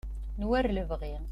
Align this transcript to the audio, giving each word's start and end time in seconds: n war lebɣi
n 0.37 0.41
war 0.49 0.65
lebɣi 0.75 1.15